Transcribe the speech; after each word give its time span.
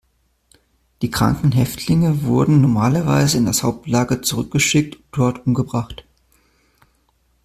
Die 1.03 1.11
kranken 1.11 1.51
Häftlinge 1.51 2.23
wurden 2.23 2.59
normalerweise 2.59 3.37
in 3.37 3.45
das 3.45 3.61
Hauptlager 3.61 4.23
zurückgeschickt 4.23 4.95
und 4.95 5.05
dort 5.15 5.45
umgebracht. 5.45 6.07